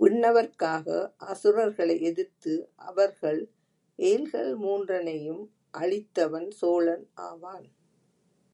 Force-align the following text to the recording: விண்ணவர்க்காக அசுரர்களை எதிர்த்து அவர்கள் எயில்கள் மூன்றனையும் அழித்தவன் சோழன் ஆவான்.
விண்ணவர்க்காக 0.00 0.86
அசுரர்களை 1.16 2.00
எதிர்த்து 2.00 2.54
அவர்கள் 2.76 3.40
எயில்கள் 3.98 4.52
மூன்றனையும் 4.58 5.42
அழித்தவன் 5.78 6.50
சோழன் 6.50 7.10
ஆவான். 7.14 7.68